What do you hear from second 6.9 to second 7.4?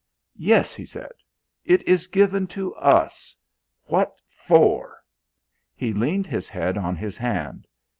his